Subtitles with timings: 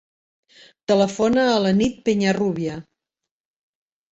[0.91, 2.79] Telefona a la Nit Peñarrubia.